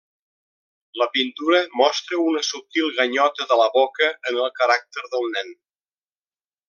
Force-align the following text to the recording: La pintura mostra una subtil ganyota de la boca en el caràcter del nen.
La 1.01 1.07
pintura 1.17 1.59
mostra 1.81 2.21
una 2.29 2.41
subtil 2.47 2.89
ganyota 3.01 3.47
de 3.53 3.59
la 3.63 3.69
boca 3.77 4.09
en 4.31 4.41
el 4.47 4.51
caràcter 4.63 5.05
del 5.13 5.29
nen. 5.37 5.55